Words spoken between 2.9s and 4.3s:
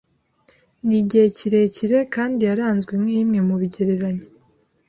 nkimwe mu bigereranyo